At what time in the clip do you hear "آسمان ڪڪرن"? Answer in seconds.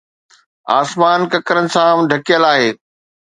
0.79-1.65